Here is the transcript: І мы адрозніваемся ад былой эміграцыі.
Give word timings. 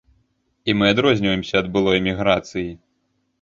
І 0.71 0.73
мы 0.79 0.87
адрозніваемся 0.93 1.55
ад 1.61 1.69
былой 1.77 1.99
эміграцыі. 2.01 2.65